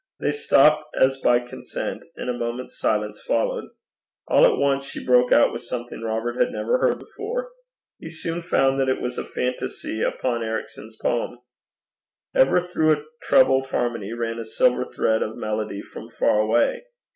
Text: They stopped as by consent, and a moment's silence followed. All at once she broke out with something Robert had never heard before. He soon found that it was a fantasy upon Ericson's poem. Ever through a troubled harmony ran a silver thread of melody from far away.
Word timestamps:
They 0.19 0.31
stopped 0.31 0.95
as 0.99 1.19
by 1.21 1.41
consent, 1.41 2.01
and 2.15 2.27
a 2.27 2.33
moment's 2.33 2.79
silence 2.79 3.21
followed. 3.21 3.69
All 4.27 4.47
at 4.51 4.57
once 4.57 4.83
she 4.89 5.05
broke 5.05 5.31
out 5.31 5.51
with 5.53 5.61
something 5.61 6.01
Robert 6.01 6.39
had 6.43 6.51
never 6.51 6.79
heard 6.79 6.97
before. 6.97 7.51
He 7.99 8.09
soon 8.09 8.41
found 8.41 8.79
that 8.79 8.89
it 8.89 8.99
was 8.99 9.19
a 9.19 9.23
fantasy 9.23 10.01
upon 10.01 10.41
Ericson's 10.41 10.97
poem. 10.99 11.37
Ever 12.33 12.61
through 12.61 12.93
a 12.93 13.03
troubled 13.21 13.67
harmony 13.67 14.11
ran 14.11 14.39
a 14.39 14.45
silver 14.45 14.85
thread 14.85 15.21
of 15.21 15.37
melody 15.37 15.83
from 15.83 16.09
far 16.09 16.39
away. 16.39 16.81